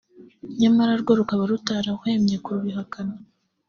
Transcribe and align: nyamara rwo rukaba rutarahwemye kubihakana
nyamara 0.59 0.93
rwo 1.01 1.11
rukaba 1.19 1.43
rutarahwemye 1.51 2.35
kubihakana 2.45 3.15